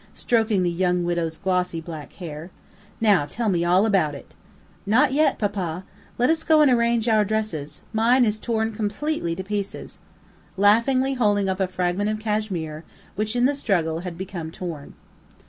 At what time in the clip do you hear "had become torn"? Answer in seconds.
13.99-14.95